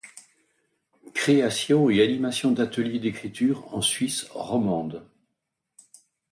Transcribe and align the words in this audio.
Création 1.13 1.91
et 1.91 2.01
animation 2.01 2.51
d’ateliers 2.53 2.97
d’écriture 2.97 3.71
en 3.71 3.83
Suisse 3.83 4.25
romande. 4.31 5.05